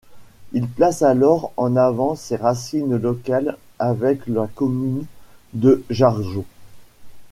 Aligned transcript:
Il 0.53 0.67
place 0.67 1.03
alors 1.03 1.53
en 1.57 1.75
avant 1.75 2.15
ses 2.15 2.35
racines 2.35 2.97
locales 2.97 3.55
avec 3.77 4.21
la 4.25 4.47
commune 4.47 5.05
de 5.53 5.83
Jargeau. 5.91 6.45